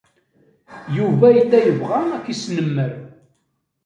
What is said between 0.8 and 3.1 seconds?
Yuba yella yebɣa ad k-yesnemmer.